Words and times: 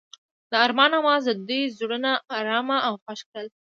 د 0.49 0.51
آرمان 0.65 0.91
اواز 0.99 1.23
د 1.27 1.31
دوی 1.47 1.63
زړونه 1.77 2.11
ارامه 2.37 2.77
او 2.87 2.93
خوښ 3.03 3.19
کړل. 3.29 3.47